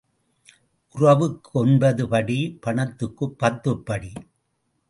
உறவுக்கு 0.95 1.51
ஒன்பது 1.59 2.07
படி 2.07 2.39
பணத்துக்குப் 2.61 3.37
பத்துப் 3.39 3.85
படி. 3.85 4.11